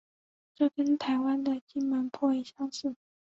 [0.55, 2.95] 这跟台湾的金门颇为相似。